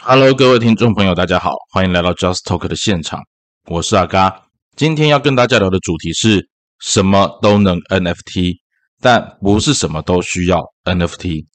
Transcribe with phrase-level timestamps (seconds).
[0.00, 3.20] Hello，各位听众朋友，大家好，欢迎来到 Just Talk 的现场，
[3.66, 4.44] 我是阿嘎。
[4.76, 8.58] 今天要跟大家聊的主题是什么都能 NFT，
[9.00, 11.46] 但不是什么都需要 NFT。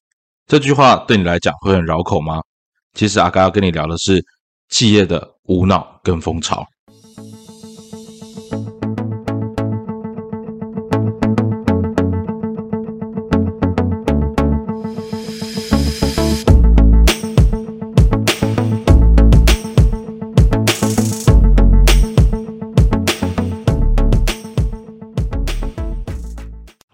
[0.45, 2.41] 这句话对你来讲会很绕口吗？
[2.93, 4.21] 其实阿嘎要跟你聊的是
[4.67, 6.65] 企业的无脑跟风潮。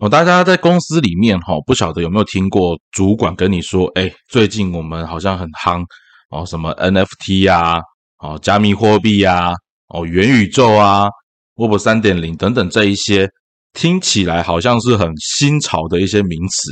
[0.10, 5.84] 大家在公司里面哈，不晓得有没有听过主管跟你说，哎，最近我们好像很夯
[6.30, 7.80] 哦，什么 NFT 呀，
[8.20, 9.54] 哦，加密货币呀，
[9.90, 11.08] 哦，元宇宙啊
[11.56, 13.30] ，Web 三点零等等这一些，
[13.74, 16.72] 听起来好像是很新潮的一些名词，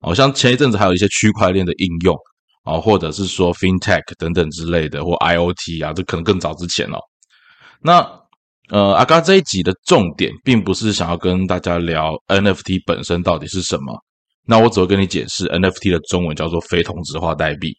[0.00, 2.16] 好像前一阵子还有一些区块链的应用
[2.64, 6.98] 啊，或者是说 FinTech 等等之类的，或 IOT 啊，这可能更早之前哦，
[7.82, 8.18] 那。
[8.70, 13.98] 呃，阿嘎这一集的重点并不是想要跟大家聊 NFT 本身到底是什么，
[14.44, 17.74] 那我只会跟你解释 NFT 的中文叫做非同质化代币。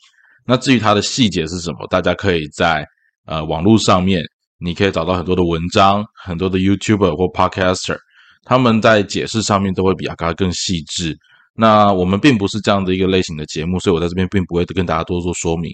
[0.47, 2.83] 那至于它的细节是什么，大家可以在
[3.27, 4.23] 呃网络上面，
[4.57, 7.97] 你可以找到很多的文章，很多的 YouTuber 或 Podcaster，
[8.43, 11.15] 他们在解释上面都会比阿嘎更细致。
[11.53, 15.71] 那我们并不是这样的一个类型的节目，所以我在这边并不会跟大家多做说明，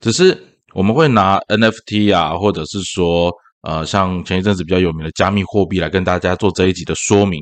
[0.00, 0.38] 只是
[0.74, 3.32] 我们会拿 NFT 啊，或者是说。
[3.62, 7.40] 呃，像前一阵子比较有名的加密货币来跟大家做这一集的说明，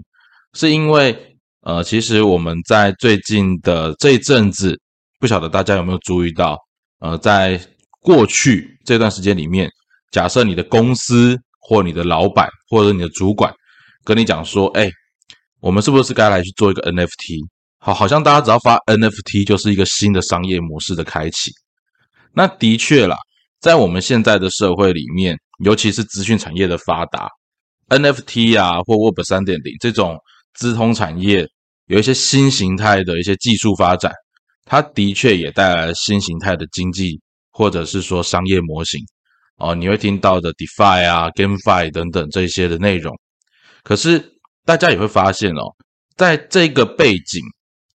[0.53, 1.17] 是因为
[1.63, 4.79] 呃，其实我们在最近的这一阵子，
[5.19, 6.59] 不晓得大家有没有注意到，
[6.99, 7.59] 呃，在
[8.01, 9.71] 过去这段时间里面，
[10.11, 13.51] 假设你的公司或你的老板或者你的主管
[14.05, 14.91] 跟你讲说，哎，
[15.61, 17.47] 我们是不是该来去做一个 NFT？
[17.79, 21.51] 好，好像大家只要发 NFT 就是一个新的商业模式的开启。
[22.35, 23.17] 那的确啦，
[23.59, 25.35] 在我们现在的社会里面。
[25.61, 27.29] 尤其是资讯产业的发达
[27.89, 30.19] ，NFT 啊或 Web 三点零这种
[30.55, 31.47] 资通产业，
[31.87, 34.13] 有一些新形态的一些技术发展，
[34.65, 37.21] 它的确也带来新形态的经济
[37.51, 39.01] 或者是说商业模型
[39.57, 43.15] 哦，你会听到的 DeFi 啊、GameFi 等等这些的内容。
[43.83, 44.33] 可是
[44.65, 45.63] 大家也会发现哦，
[46.17, 47.43] 在这个背景，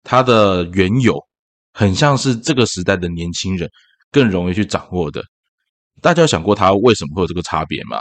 [0.03, 1.17] 它的缘由
[1.73, 3.71] 很像是这个时代的年轻人
[4.11, 5.23] 更容易去掌握的。
[6.03, 7.99] 大家有想过它为什么会有这个差别吗？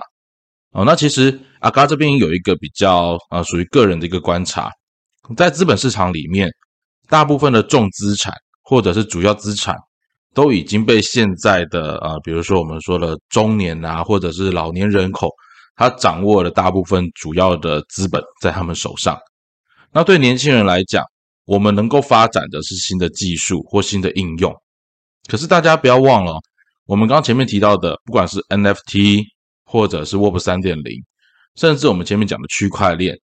[0.71, 4.71] 哦，那其实阿嘎这边有一个比较呃属于个人的一个观察，
[5.37, 6.49] 在资本市场里面，
[7.07, 9.75] 大部分的重资产或者是主要资产
[10.33, 15.29] 都已经被现在的呃，比如说我们说的中年啊，或者是老年人口，
[15.75, 19.19] 他掌握了大部分主要的资本在他们手上。
[19.91, 21.03] 那对年轻人来讲，
[21.45, 24.55] 我们能够发展的是新的技术或新的应用。
[25.29, 26.39] 可是大家不要忘了。
[26.91, 29.23] 我们刚前面提到的，不管是 NFT
[29.63, 31.01] 或者是 Web 三点零，
[31.55, 33.17] 甚至我们前面讲的区块链，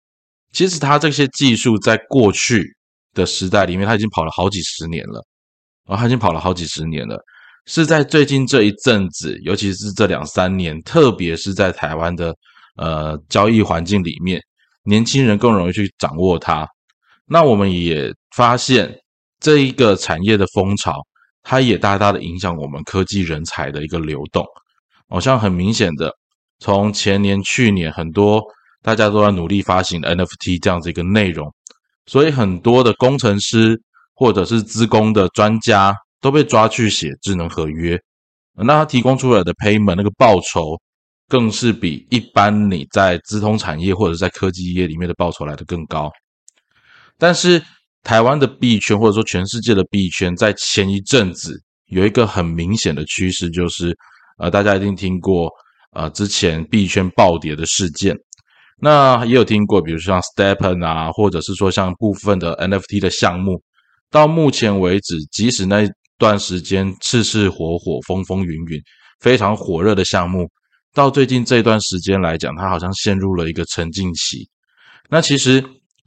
[0.54, 2.64] 其实它这些技术在过去
[3.12, 5.22] 的时代里面，它已经跑了好几十年了，
[5.84, 7.22] 啊，它已经跑了好几十年了，
[7.66, 12.34] 是在最近这一阵子，尤其是这两三年，特别是在台湾的
[12.76, 14.42] 呃交易环境里面，
[14.84, 16.66] 年轻人更容易去掌握它。
[17.26, 18.98] 那我们也发现
[19.38, 21.06] 这一个产业的风潮。
[21.50, 24.44] 它也大大的影响我们科技人才的一个流动，
[25.08, 26.12] 好像很明显的，
[26.58, 28.42] 从前年、去年，很多
[28.82, 31.50] 大家都在努力发行 NFT 这样子一个内容，
[32.04, 33.80] 所以很多的工程师
[34.14, 37.98] 或者是资工的专家都被抓去写智能合约，
[38.54, 40.78] 那他提供出来的 payment 那个报酬，
[41.28, 46.12] 更是比一般你在资通产业或者在科技业里面的报酬来的更高，
[47.16, 47.62] 但是。
[48.08, 53.94] 台湾的币圈，或者说全世界的币圈，在前一阵子有一个很明显的趋势，就是
[54.38, 55.50] 呃，大家一定听过
[55.92, 58.16] 呃之前币圈暴跌的事件，
[58.80, 63.62] 那也有听过，比如说像 Stepen 啊，或者是说像部分的 NFT 的项目，
[64.10, 65.86] 到目前为止，即使那
[66.16, 68.80] 段时间赤赤火火、风风云云、
[69.20, 70.48] 非常火热的项目，
[70.94, 74.48] 到最近这段时间来讲，它好像陷入了一个沉静期。
[75.10, 75.62] 那其实。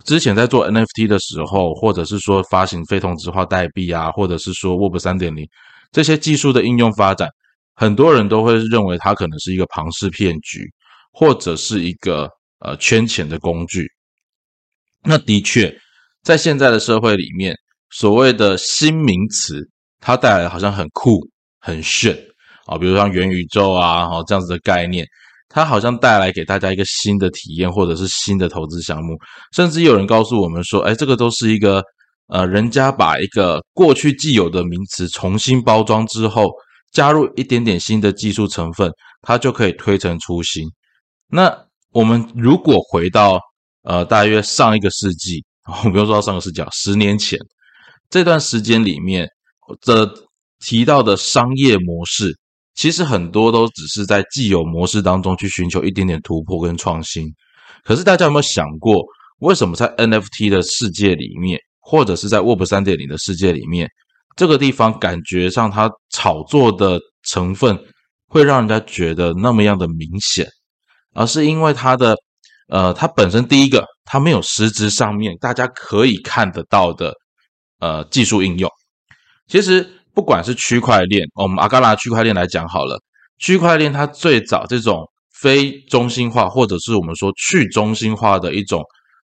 [0.06, 5.48] 之前在做 NFT 的时候，或者是说发行非同质化代币啊，或者是说 Web 三点零
[5.92, 7.30] 这些技术的应用发展，
[7.76, 10.72] 很多人都会认为它可能是一个庞氏骗局，
[11.12, 13.88] 或者是一个呃圈钱的工具。
[15.04, 15.76] 那的确，
[16.24, 17.56] 在现在的社会里面，
[17.90, 19.68] 所谓的新名词，
[20.00, 21.20] 它带来好像很酷、
[21.60, 22.18] 很炫
[22.66, 25.06] 啊，比如像元宇宙啊，哈这样子的概念。
[25.54, 29.18] 它好像带来给大家一个新的体验，或者是新的投资项目，
[29.56, 31.84] 甚至有人告诉我们说：“哎，这个都是一个
[32.28, 36.50] 呃，人家把一个过去既有的名词重新包装之后，
[36.94, 38.90] 加入一点点新的技术成分，
[39.22, 40.64] 它就可以推陈出新。
[41.28, 41.54] 那
[41.92, 43.38] 我们如果回到
[43.84, 45.44] 呃大约上一个世纪，
[45.84, 47.38] 我不用说上个世纪，啊，十年前
[48.10, 49.28] 这段时间里面
[49.82, 50.10] 的
[50.60, 52.38] 提到的商业模式，
[52.74, 57.28] 其实很多都只是在既有模式当中去寻求一点点突破跟创新。
[57.84, 59.04] 可是大家有没有想过，
[59.40, 63.90] 为什么在 NFT 的世界里面，或者是在 Web 三点零的世界里面，
[64.36, 67.78] 这个地方感觉上它炒作的成分
[68.28, 70.48] 会让人家觉得那么样的明显？
[71.14, 72.16] 而是因为它的，
[72.70, 77.14] 呃，它本身第一个，它没有实质上面大家可以看得到的，
[77.80, 78.70] 呃，技术应用。
[79.48, 83.02] 其实不管是区块链，我们阿嘎拉区块链来讲好了，
[83.40, 85.08] 区块链它最早这种
[85.40, 88.84] 非中心化或者是我们说去中心化的一种，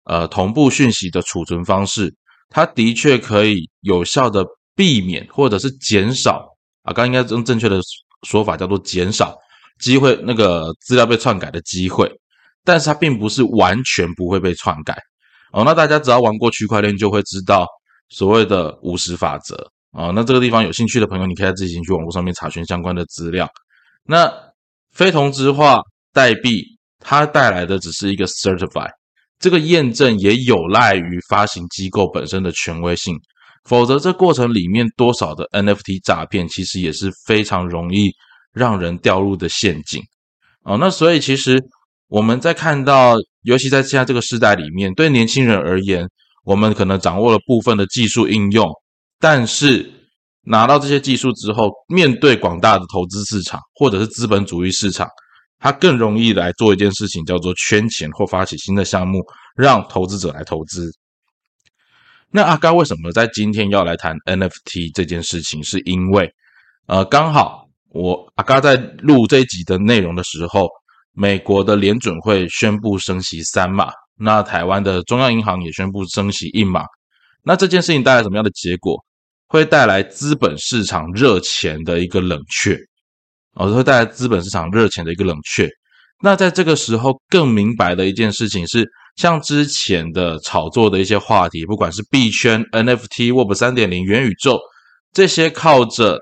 [0.04, 2.12] 呃，同步讯息的储存方式，
[2.48, 4.44] 它的确可以有效的
[4.74, 6.46] 避免或者是减少，
[6.82, 7.80] 啊，刚应该用正确的
[8.26, 9.36] 说法叫做减少。
[9.80, 12.08] 机会那个资料被篡改的机会，
[12.62, 14.96] 但是它并不是完全不会被篡改
[15.52, 15.64] 哦。
[15.64, 17.66] 那大家只要玩过区块链，就会知道
[18.10, 19.56] 所谓的五十法则
[19.92, 20.10] 啊。
[20.14, 23.48] 那这个地方有兴趣的朋友，你可以自行去网络上面查询相关的资料。
[24.04, 24.32] 那
[24.92, 25.80] 非同质化
[26.12, 26.64] 代币
[26.98, 28.88] 它带来的只是一个 certify，
[29.38, 33.16] 这个验证也有赖于发行机构本身的权威性，
[33.64, 38.10] 否则这过程里面多少的 NFT 诈骗，其实也是非常容易。
[38.54, 39.98] 让人掉入的陷阱
[40.64, 41.58] 哦，那所以其实
[42.08, 46.06] 我们在看到，尤其在现在这个时代里面，对年轻人而言，
[46.44, 48.70] 我们可能掌握了部分的技术应用，
[49.22, 49.88] 但是
[50.40, 55.08] 拿到这些技术之后，面对广大的投资市场或者是资本主义市场，
[55.60, 59.24] 它更容易来做一件事情，叫做圈钱或发起新的项目，
[59.54, 60.90] 让投资者来投资。
[62.32, 65.62] 那阿刚为什么在今天要来谈 NFT 这件事情？
[65.62, 66.28] 是因为
[66.86, 67.62] 呃，刚好。
[67.94, 70.66] 我阿嘎在录这一集的内容的时候，
[71.12, 76.84] 美国的联准会宣布升息三码，那台湾的中央银行也宣布升息一码。
[77.44, 78.98] 那这件事情带来什么样的结果？
[79.52, 82.74] 会带来资本市场热钱的一个冷却，
[83.52, 85.68] 哦，会带来资本市场热钱的一个冷却。
[86.22, 94.58] 那在这个时候，更明白的一件事情是，像之前的炒作的一些话题，不管是币圈、NFT、Web 三点零、元宇宙
[95.12, 96.18] 这些，靠着。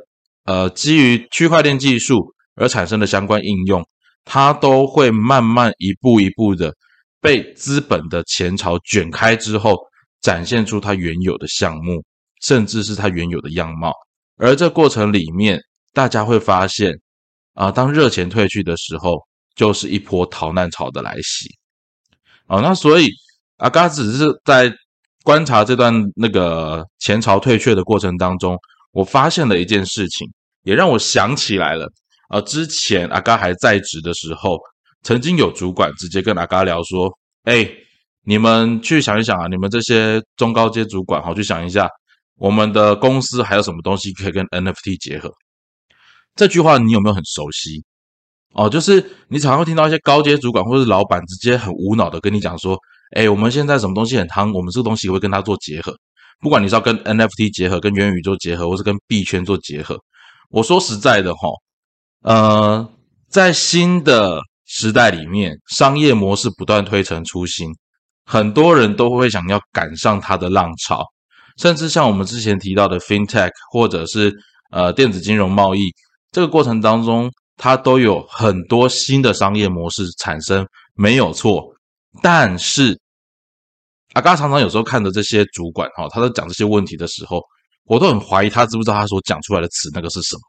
[0.46, 3.86] 呃，基于区块链技术而产生的相关应用，
[4.24, 6.74] 它都会慢慢一步一步的
[7.20, 9.76] 被资本的前朝卷开之后，
[10.22, 12.02] 展现出它原有的项目，
[12.40, 13.92] 甚至是它原有的样貌。
[14.36, 15.60] 而这过程里面，
[15.92, 16.92] 大家会发现，
[17.54, 19.18] 啊，当热钱退去的时候，
[19.54, 21.48] 就是一波逃难潮的来袭。
[22.46, 23.08] 啊，那所以
[23.58, 24.72] 阿嘎只是在
[25.22, 28.58] 观察这段那个前朝退却的过程当中，
[28.92, 30.26] 我发现了一件事情。
[30.62, 31.90] 也让我想起来了，
[32.28, 34.58] 啊，之前阿嘎还在职的时候，
[35.02, 37.10] 曾经有主管直接跟阿嘎聊说
[37.44, 37.66] ：“哎，
[38.24, 41.88] 你们去想一想啊，你们这些中高阶主管，好去想一下，
[42.40, 45.30] 我们的公司还有什么东西可以跟 NFT 结合？”
[46.34, 47.84] 这句话你有没有很熟悉？
[48.54, 48.94] 哦，就是
[49.28, 52.76] 你常常会听到一些高阶主管或者是老板直接很无脑的跟你讲说
[53.14, 55.94] ：“哎，我们现在什么东西很夯，我们这个东西会跟它做结合，
[56.40, 59.96] 不管你是要跟 NFT 结合、跟元宇宙结合，或是跟币圈做结合。”
[60.50, 61.48] 我说实在的哈，
[62.22, 62.92] 呃，
[63.28, 67.68] 在新的时代里面，商业模式不断推陈出新，
[68.24, 71.04] 很多人都会想要赶上它的浪潮，
[71.60, 74.34] 甚至像我们之前提到的 FinTech 或者是
[74.70, 75.92] 呃电子金融贸易
[76.32, 81.62] 这个过程当中，它都有很多新的商业模式产生，没有错。
[82.22, 82.98] 但是
[84.14, 87.40] 阿嘎常常有时候看着这些主管哈，他在讲这些问题的时候。
[87.86, 90.42] 我都很怀疑他知不知道他所讲出来的词那个是什么。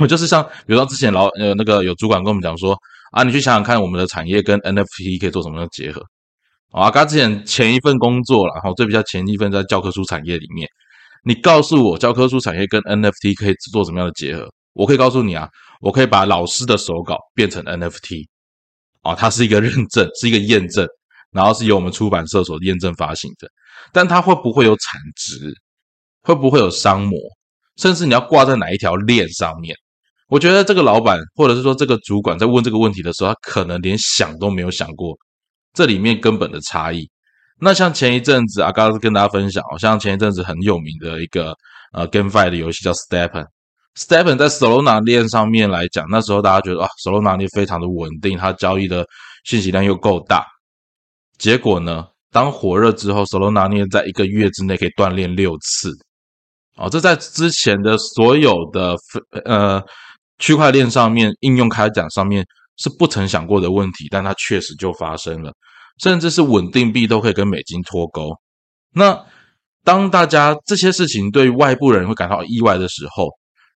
[0.00, 2.76] 我就是像，比如说之前老呃那个有主管跟我们讲说
[3.12, 6.02] 啊，你去想想看，我们的产业跟 NFT 可以做什么样的结合
[6.72, 6.90] 啊？
[6.90, 10.68] 刚之前前一份工作，然后这比较前一份在教科书产业里面，
[11.24, 14.48] 你告诉我教科书产业跟 NFT 可以做什么样的结合？
[14.74, 15.48] 我可以告诉你啊，
[15.80, 18.26] 我可以把老师的手稿变成 NFT
[19.02, 20.86] 啊，它是一个认证，是一个验证，
[21.32, 23.48] 然后是由我们出版社所验证发行的，
[23.92, 25.54] 但它会不会有产值？
[26.22, 27.16] 会不会有商模？
[27.76, 29.74] 甚至你要挂在哪一条链上面？
[30.28, 35.16] 我觉得这个老板或者是说这个主管在问这个问题的时候，他可能连想都没有想过
[35.76, 37.08] 这里面根本的差异。
[37.60, 41.54] 那像前一阵子啊，刚刚跟大家分享，好像前一阵子很有名的一个
[41.92, 43.44] 呃 GameFi 的游戏叫 Stepen。
[43.96, 49.06] Stepen 在 Solana 链上面来讲，那时候大家觉得啊，Solana 链非常的稳定，它交易的
[49.44, 50.44] 信息量又够大。
[51.38, 55.92] 结果呢，当火热之后，Solana 链在一个月之内可以锻炼六次。
[56.76, 58.94] 哦，这在之前的所有的
[59.46, 59.82] 呃
[60.38, 62.44] 区块链上面应用开展上面
[62.76, 65.50] 是不曾想过的问题，但它确实就发生了，
[65.98, 68.30] 甚至是稳定币都可以跟美金脱钩。
[68.92, 69.26] 那
[69.84, 73.28] 当大家这些事情对外部人会感到意外的时候，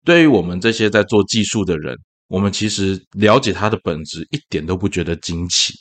[0.04, 1.96] 对于我们这些在做技术的人，
[2.28, 5.74] 我们其实了解它的本质一点都不觉得惊奇。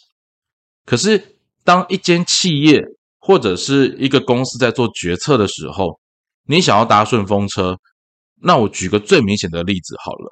[0.85, 1.21] 可是
[1.63, 2.83] 当一间企业
[3.19, 5.99] 或者是一个公司在做决策的时候，
[6.47, 7.77] 你想要搭顺风车，
[8.41, 10.29] 那我举个最明显的例子好了。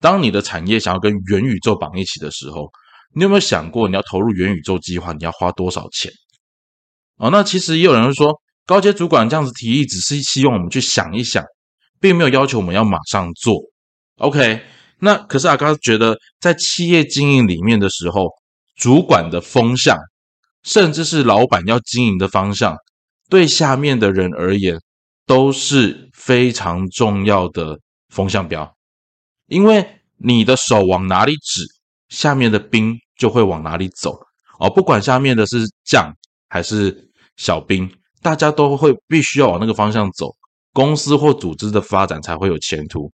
[0.00, 2.70] 当你的产业想要跟元宇宙绑一起的时候，
[3.14, 6.10] 你有没有想过你要投入元宇宙计划，你要花多少钱？
[7.16, 11.44] 哦，那其实也有人会说，高阶主管这样子提议，只是希望我们去想一想，
[12.00, 13.54] 并没有要求我们要马上做。
[14.16, 14.60] OK，
[14.98, 18.28] 那可是阿刚觉得，在企业经营里面的时候，
[18.74, 19.96] 主管的风向，
[20.64, 22.76] 甚至是老板要经营的方向，
[23.28, 24.76] 对下面的人而言，
[25.24, 27.78] 都是非常重要的
[28.08, 28.74] 风向标。
[29.46, 31.64] 因为你的手往哪里指，
[32.08, 34.18] 下面的兵就会往哪里走
[34.58, 34.68] 哦。
[34.70, 36.12] 不管下面的是将
[36.48, 36.96] 还是
[37.36, 37.90] 小兵，
[38.22, 40.30] 大家都会必须要往那个方向走，
[40.72, 43.10] 公司或组织的发展才会有前途。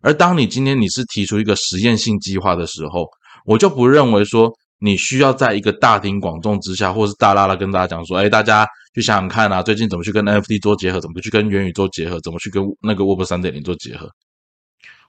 [0.00, 3.04] 而当你今天你是提出一个实验性计划的时候，
[3.44, 8.64] 我就不认为说你需要在一个大庭广众之下，或是大拉拉跟大家讲说，哎，大家
[8.94, 14.08] 去想想看啊，最近怎么去跟 NFT 做结合，怎么去跟元宇宙结合，怎么去跟那个 Web 三点零做结合。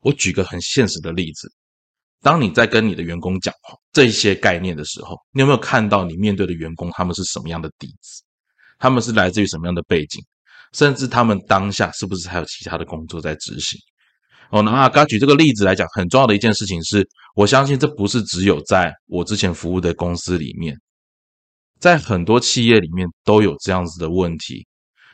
[0.01, 1.51] 我举个很现实的例子，
[2.21, 3.53] 当你在跟你的员工讲
[3.93, 8.23] 这些概念的时候，你有没有看到你面对的员工他们是什么样的底子？
[8.77, 10.21] 他们是来自于什么样的背景？
[10.73, 13.79] 甚至他们当下是不是还有其他的工作在执行？
[14.51, 20.75] 哦，那阿嘎举这个例子来讲，很重要的一件事情是，我相信这不是只有在我之前服务的公司里面，
[21.79, 24.67] 在很多企业里面都有这样子的问题。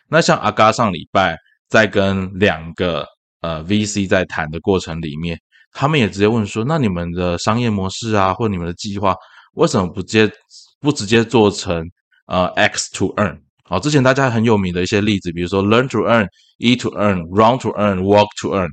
[0.09, 1.37] 那像阿嘎上礼拜
[1.69, 3.05] 在跟两个。
[3.41, 5.39] 呃，VC 在谈的过程里面，
[5.77, 9.13] 他们也直接问说：“那你们的商业模式啊，或你们的计划，
[9.55, 10.31] 为什么不接
[10.79, 11.85] 不直接做成
[12.27, 13.37] 呃 X to earn？
[13.65, 16.27] 好，之前大家很有名的一些例子，比如说 Learn to earn、
[16.59, 18.69] E to earn、Run to earn、Walk to earn，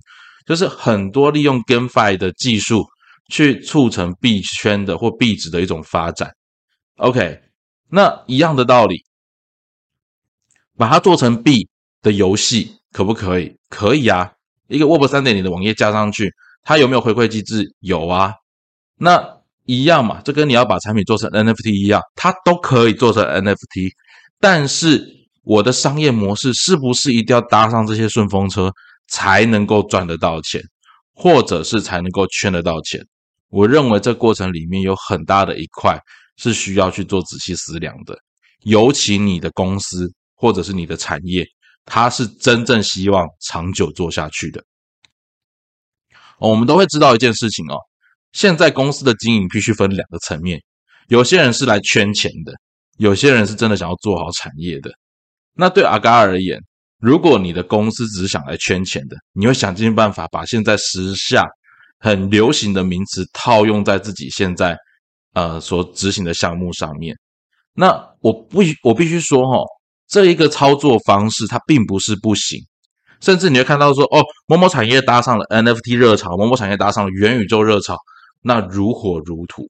[0.46, 2.86] 就是很多利用 GameFi 的技术
[3.32, 6.30] 去促成币圈的或币值的一种发展。
[6.98, 7.40] OK，
[7.90, 9.02] 那一样的道理，
[10.76, 11.68] 把它做成币
[12.00, 13.56] 的游戏可不可以？
[13.68, 14.32] 可以啊。
[14.68, 16.32] 一个 Web 三点零的网页加上去，
[16.62, 17.74] 它有没有回馈机制？
[17.80, 18.34] 有啊，
[18.96, 23.90] 那一样嘛，这跟你要把产品做成 NFT 一样，它都可以做成 NFT。
[24.40, 25.06] 但是
[25.42, 28.72] 我的商业模式是不是一定要搭上这些顺风车
[29.08, 30.60] 才能够赚得到钱，
[31.14, 33.00] 或者是才能够圈得到钱？
[33.50, 35.98] 我认为这过程里面有很大的一块
[36.36, 38.16] 是需要去做仔细思量的，
[38.64, 41.44] 尤其你的公司或者是你的产业。
[41.84, 44.62] 它是真正希望长久做下去的。
[46.50, 47.76] 我们都会知道一件事情哦，
[48.32, 50.60] 现在公司的经营必须分两个层面，
[51.08, 52.52] 有些人是来圈钱的，
[52.98, 54.90] 有些人是真的想要做好产业的。
[55.54, 56.58] 那对阿嘎而言，
[56.98, 61.44] 如果你的公司只是想来圈钱的，你会想尽办法把现在时下
[61.98, 64.76] 很流行的名词套用在自己现在
[65.34, 67.16] 呃所执行的项目上面。
[67.74, 67.88] 那
[68.20, 69.58] 我不我必须说哈。
[70.08, 72.62] 这一个操作方式，它并不是不行，
[73.22, 77.96] 甚至你会看到说，哦，某某产业搭上了 NFT 热潮，某某产业搭上了元宇宙热潮，
[78.42, 79.66] 那如火如荼。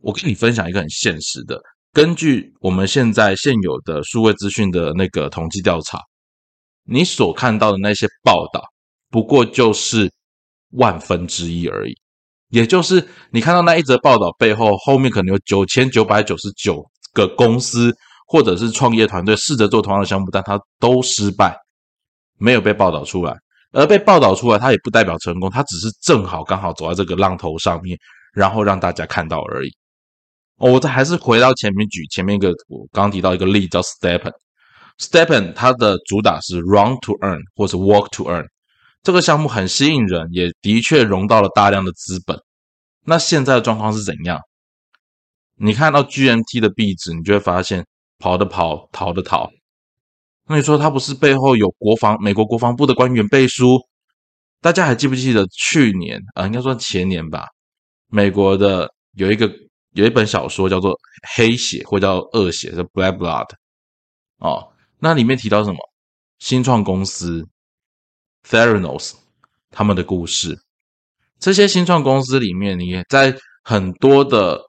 [0.00, 1.60] 我跟你分享一个很现实的，
[1.92, 6.00] 根据我们现在现有的数位资讯的那个统计调查，
[6.84, 8.64] 你所看到的那些报道，
[9.10, 10.10] 不过就是
[10.70, 11.94] 万分之一而已，
[12.48, 17.94] 也就是你看到那一则报道背后，后面可能有九千九百九十九个公司。
[18.26, 21.54] 或者是创业团队试着做同样的项目，但他都失败，
[22.44, 23.34] 没有被报道出来。
[23.72, 27.98] 而被报道出来，它也不代表成功，它只是正好刚好走在这个浪头上面，
[28.32, 29.70] 然后让大家看到而已。
[30.58, 34.32] 哦我这还是回到前面举前面一个，我刚提到一个例叫 Stepen。
[34.98, 38.46] Stepen 它的主打是 Run to Earn 或者 Walk to Earn，
[39.02, 42.38] 这个项目很吸引人，也的确融到了大量的资本。
[43.04, 44.38] 那现在的状况是怎样？
[45.56, 47.84] 你看到 GMT 的壁纸，你就会发现。
[48.20, 49.50] 跑的跑，逃的逃。
[50.46, 53.80] 那你说他不是背后有国防美国国防部的官员背书？
[54.60, 56.46] 大家还记不记得去年啊？
[56.46, 57.48] 应该说前年吧。
[58.08, 59.50] 美国的有一个
[59.92, 60.92] 有一本小说叫做
[61.36, 63.46] 《黑血》或叫《恶血》，叫《Black Blood》
[64.38, 64.72] 哦。
[64.98, 65.78] 那里面提到什么？
[66.38, 67.46] 新创公司
[68.46, 69.12] Theranos
[69.70, 70.58] 他们的故事。
[71.38, 74.60] 这些新创公司里面，你也在很多的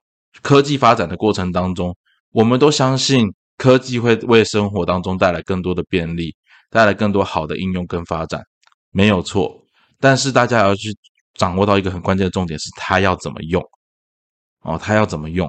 [0.42, 1.96] 科技发展的过程当中。
[2.32, 3.26] 我们都相信
[3.58, 6.36] 科技会为生活当中带来更多的便利，
[6.70, 8.44] 带来更多好的应用跟发展，
[8.92, 9.64] 没有错。
[10.00, 10.90] 但是大家要去
[11.34, 13.64] 掌握到一个很关键的重点，是它要怎么用
[14.64, 15.48] 哦，它要怎么用？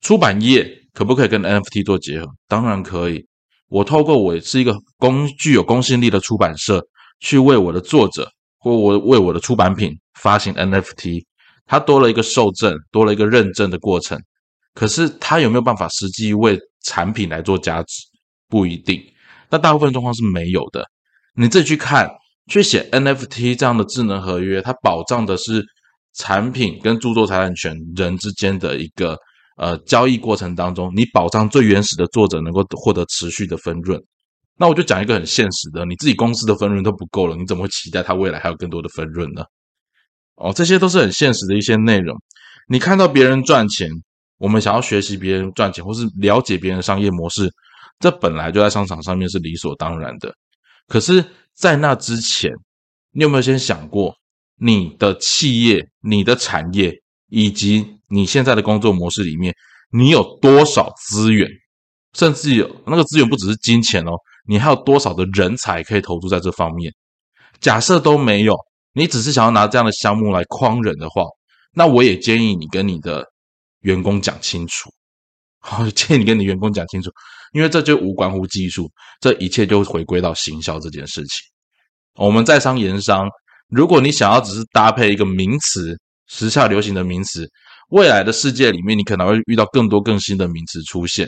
[0.00, 2.26] 出版业可不可以跟 NFT 做结合？
[2.48, 3.26] 当然可以。
[3.68, 6.84] 我透过我是一个公具有公信力的出版社，
[7.20, 11.24] 去为我的作者或我为我的出版品发行 NFT，
[11.66, 14.20] 它多了一个受证，多了一个认证的过程。
[14.74, 18.02] 可是它有没有办法实际为产品来做价值？
[18.48, 19.02] 不一定。
[19.50, 20.84] 那大部分状况是没有的。
[21.36, 22.08] 你自己去看，
[22.48, 25.64] 去写 NFT 这样的智能合约，它保障的是
[26.14, 29.16] 产品跟著作财产权人之间的一个
[29.56, 34.00] 呃交易过程当中，你保障最原始的作者能够获得持续的分润。
[34.56, 39.42] 那我就讲一个很现实的，你自己公司的分润都不够了，你怎么会期待它未来还有更多的分润呢？
[40.36, 42.16] 哦，这些都是很现实的一些内容。
[42.68, 43.88] 你看到别人赚钱，
[44.44, 47.50] 我们想要学习别人赚钱，或是了解别人的商业模式。
[47.98, 50.30] 这本来就在商场上面是理所当然的，
[50.86, 51.24] 可是，
[51.54, 52.52] 在那之前，
[53.12, 54.14] 你有没有先想过，
[54.58, 56.92] 你的企业、你的产业
[57.30, 59.54] 以及你现在的工作模式里面，
[59.90, 61.48] 你有多少资源，
[62.12, 64.12] 甚至有那个资源不只是金钱哦，
[64.46, 66.92] 你还有多少的人才可以投注在这方面？
[67.60, 68.54] 假设都没有，
[68.92, 71.22] 你只是想要拿这样的项目来诓人的话，
[71.72, 73.24] 那我也建议你跟你的
[73.84, 74.90] 员工讲清楚。
[75.66, 77.10] 好，建议你跟你员工讲清楚，
[77.54, 78.86] 因为这就无关乎技术，
[79.18, 81.40] 这一切就回归到行销这件事情。
[82.16, 83.26] 我们在商言商，
[83.70, 87.48] 如果你想要只是搭配一个名词，时下流行的名词，
[87.88, 91.26] 未来的世界里面，你可能会遇到更多更新的名词出现。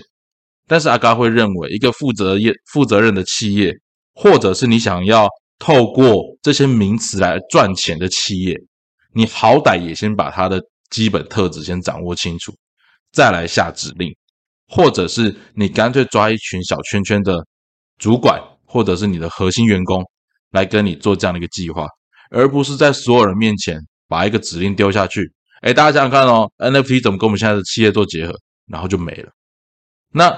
[0.66, 3.72] 但是阿嘎会认为，一个负责业、负责任的企业，
[4.12, 5.26] 或者是你想要
[5.58, 8.54] 透过这些名词来赚钱的企业，
[9.14, 10.60] 你好歹也先把它的
[10.90, 12.54] 基本特质先掌握清楚，
[13.12, 14.14] 再来下指令。
[14.68, 17.46] 或者是你干脆抓一群小圈圈的
[17.98, 20.04] 主管，或者是你的核心员工
[20.50, 21.86] 来跟你做这样的一个计划，
[22.30, 23.78] 而不是在所有人面前
[24.08, 25.32] 把一个指令丢下去。
[25.60, 28.34] 哎，大家想想看哦，NFT 怎么跟我们现在的企业做结合，
[28.66, 29.30] 然后就没了。
[30.12, 30.36] 那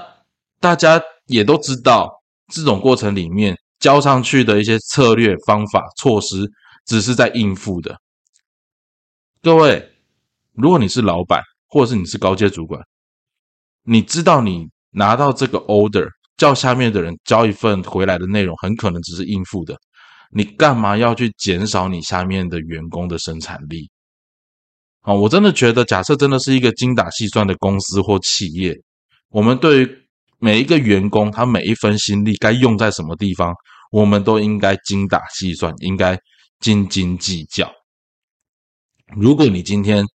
[0.59, 2.21] 大家也都知道，
[2.53, 6.47] 这种过程里面交上去的一些策略、方法、措施，
[6.85, 7.97] 只是在应付的。
[9.41, 9.88] 各位，
[10.61, 12.81] 如果你是老板，或者是你是高阶主管，
[13.83, 19.77] 你知道，你拿到这个 order，叫下面的人交一份回来的内容，很可能只是应付的。
[20.31, 23.89] 你干嘛要去减少你下面的员工的生产力？
[25.01, 28.75] 啊，我真的觉得，假设真的是一个精打细算的公司或企业，
[29.29, 29.97] 我们对于
[30.39, 33.53] 每一个员工，他每一分心力该用在什么地方，
[33.91, 36.19] 我们都应该精打细算，应该
[36.59, 37.71] 斤斤计较。
[39.15, 40.05] 如果你今天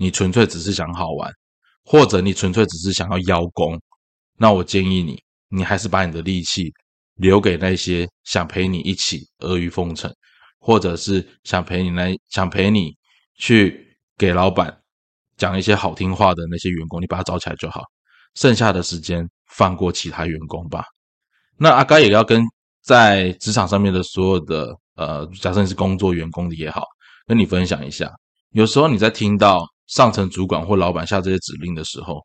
[0.00, 1.30] 你纯粹只是想好玩。
[1.82, 3.80] 或者你纯粹只是想要邀功，
[4.36, 6.70] 那我建议你，你还是把你的力气
[7.16, 10.12] 留给那些想陪你一起阿谀奉承，
[10.60, 12.94] 或者是想陪你来想陪你
[13.38, 14.78] 去给老板
[15.36, 17.82] 讲一些好听话的那些员工，你把他找起来就好。
[18.34, 20.84] 剩下的时间放过其他员工吧。
[21.56, 22.44] 那阿该也要跟
[22.84, 26.84] 在职场上面的所有的呃，假设你是工作员工的也好，
[27.26, 28.12] 跟你分享一下，
[28.50, 29.66] 有时候你在听到。
[29.90, 32.20] 上层主管或老板下这些指令的时候，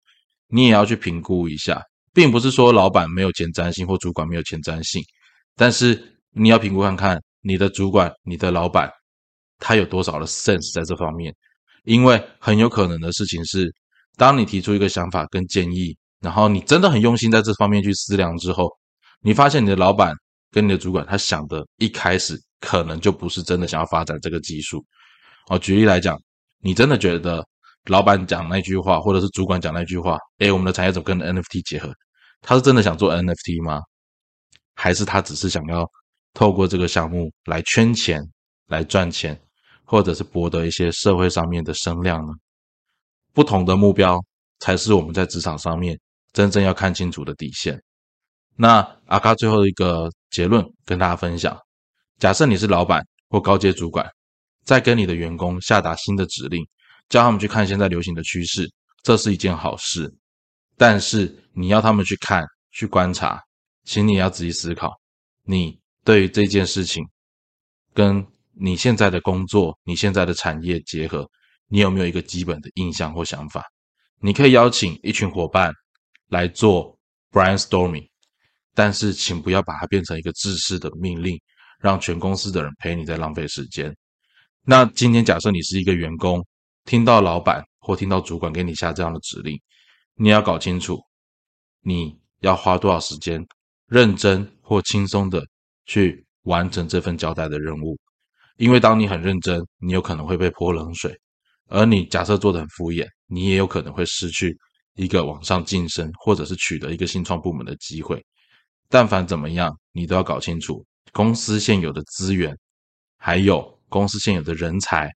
[0.48, 1.82] 你也要去评估一下，
[2.14, 5.04] 并不是说老板没有前瞻性或主管没有前瞻性，
[5.56, 6.00] 但是
[6.30, 8.88] 你要评估看看你的主管、你的老板
[9.58, 11.34] 他有多少的 sense 在这方面，
[11.86, 13.74] 因为很有可能的事情是，
[14.16, 18.70] 当你提出一个想法跟建议，然后你真的很用心在这方面去思量之后，
[19.22, 20.14] 你发现你的老板
[20.52, 24.86] 跟你的主管他想的一开始可能就不是真的想要发展这个技术。
[25.50, 26.16] 哦，举例来讲，
[26.60, 27.44] 你真的觉得。
[27.86, 31.94] 老板讲那句话，或者是主管讲那句话，哎，我们的产业怎么跟 NFT 结合？
[32.42, 33.82] 他是真的想做 NFT 吗？
[34.76, 35.90] 还是他只是想要
[36.34, 38.22] 透过这个项目来圈钱、
[38.68, 39.40] 来赚钱，
[39.84, 42.34] 或者是博得一些社会上面的声量呢？
[43.34, 44.20] 不同的目标
[44.60, 46.00] 才是我们在职场上面
[46.34, 47.82] 真正要看清楚的底线。
[48.58, 51.56] 那阿卡最后一个结论跟大家分享：
[52.18, 54.10] 假设你是老板或高阶主管，
[54.64, 56.66] 在跟你的员工下达新的指令。
[57.10, 58.70] 叫他们去看现在流行的趋势，
[59.04, 60.12] 这是一件好事。
[60.78, 63.42] 但是你要他们去看、去观察，
[63.84, 64.92] 请你要仔细思考，
[65.44, 67.04] 你对这件事情
[67.94, 71.30] 跟你现在的工作、你现在的产业结合，
[71.68, 73.64] 你有没有一个基本的印象或想法？
[74.20, 75.72] 你可以邀请一群伙伴
[76.30, 76.98] 来做
[77.32, 78.10] brainstorming，
[78.74, 81.40] 但是请不要把它变成一个制式的命令，
[81.80, 83.96] 让全公司的人陪你在浪费时间。
[84.64, 86.46] 那今天假设你是一个员工。
[86.86, 89.60] 听到老板或听到主管给你下这样的指令，
[90.16, 91.02] 你要搞清楚，
[91.82, 93.46] 你要花多少时间，
[93.88, 95.46] 认真或轻松的
[95.86, 97.98] 去完成这份交代的任务。
[98.58, 101.12] 因为当你很认真，你有可能会被泼冷水；
[101.68, 104.58] 而你假设做的很敷衍，你也有可能会失去
[104.94, 108.24] 一个往上晋升，或者是取得一个新创部门的机会。
[108.88, 112.56] 但凡怎么样，你都要搞清楚公司现有的资源，
[113.18, 115.12] 还有公司现有的人才，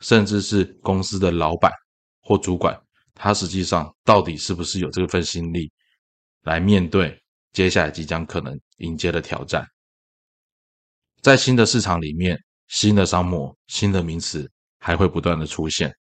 [0.00, 1.72] 甚至是公司的老板
[2.20, 2.78] 或主管，
[3.14, 5.72] 他实际上到底是不是有这份心力
[6.42, 7.18] 来面对
[7.52, 9.66] 接下来即将可能迎接的挑战。
[11.20, 12.38] 在新的市场里面。
[12.72, 15.92] 新的商模、新的名词还会不断的出现，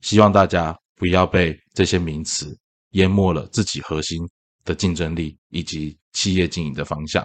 [0.00, 2.58] 希望大家不要被这些名词
[2.94, 4.18] 淹没了自己核心
[4.64, 7.24] 的竞争力以及企业经营的方向。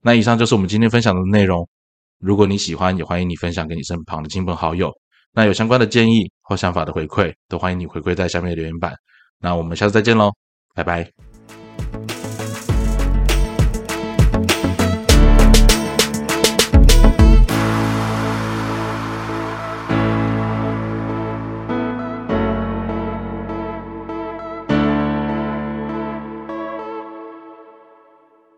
[0.00, 1.68] 那以上就是我们今天分享的内容。
[2.18, 4.92] 如果你喜欢，也欢迎你分享给你身旁的亲朋好友。
[5.32, 8.94] 那有相关的建议或想法的回馈，都欢迎你回馈在下面的留言板。
[9.38, 10.32] 那我们下次再见喽，
[10.74, 11.25] 拜拜。